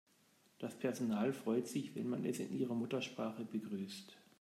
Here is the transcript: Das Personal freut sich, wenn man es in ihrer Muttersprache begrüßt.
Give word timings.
Das 0.57 0.73
Personal 0.79 1.31
freut 1.31 1.67
sich, 1.67 1.93
wenn 1.93 2.09
man 2.09 2.25
es 2.25 2.39
in 2.39 2.51
ihrer 2.57 2.73
Muttersprache 2.73 3.45
begrüßt. 3.45 4.17